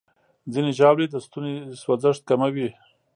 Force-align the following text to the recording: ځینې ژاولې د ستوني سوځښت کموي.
ځینې 0.53 0.71
ژاولې 0.77 1.05
د 1.09 1.15
ستوني 1.25 1.53
سوځښت 1.81 2.21
کموي. 2.29 2.67